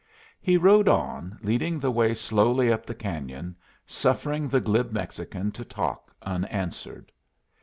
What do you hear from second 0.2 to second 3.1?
He rode on, leading the way slowly up the